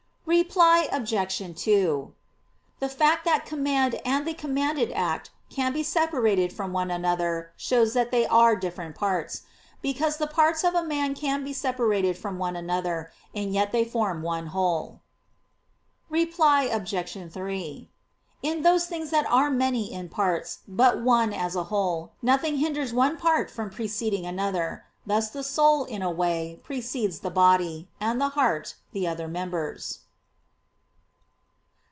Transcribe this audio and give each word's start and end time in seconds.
Reply 0.27 0.87
Obj. 0.93 1.55
2: 1.61 2.13
The 2.79 2.87
fact 2.89 3.25
that 3.25 3.45
command 3.45 3.95
and 4.05 4.25
the 4.25 4.33
commanded 4.33 4.89
act 4.93 5.29
can 5.49 5.73
be 5.73 5.83
separated 5.83 6.53
from 6.53 6.71
one 6.71 6.89
another 6.89 7.51
shows 7.57 7.91
that 7.95 8.11
they 8.11 8.25
are 8.27 8.55
different 8.55 8.95
parts. 8.95 9.41
Because 9.81 10.15
the 10.15 10.27
parts 10.27 10.63
of 10.63 10.73
a 10.73 10.83
man 10.85 11.15
can 11.15 11.43
be 11.43 11.51
separated 11.51 12.17
from 12.17 12.37
one 12.37 12.55
another, 12.55 13.11
and 13.35 13.53
yet 13.53 13.73
they 13.73 13.83
form 13.83 14.21
one 14.21 14.47
whole. 14.47 15.01
Reply 16.09 16.61
Obj. 16.63 17.29
3: 17.29 17.89
In 18.41 18.61
those 18.61 18.85
things 18.85 19.09
that 19.09 19.29
are 19.29 19.49
many 19.51 19.91
in 19.91 20.07
parts, 20.07 20.59
but 20.65 21.01
one 21.01 21.33
as 21.33 21.57
a 21.57 21.65
whole, 21.65 22.13
nothing 22.21 22.57
hinders 22.59 22.93
one 22.93 23.17
part 23.17 23.51
from 23.51 23.69
preceding 23.69 24.25
another. 24.25 24.85
Thus 25.05 25.29
the 25.29 25.43
soul, 25.43 25.83
in 25.83 26.01
a 26.01 26.09
way, 26.11 26.57
precedes 26.63 27.19
the 27.19 27.31
body; 27.31 27.89
and 27.99 28.21
the 28.21 28.29
heart, 28.29 28.75
the 28.93 29.05
other 29.05 29.27
members. 29.27 29.97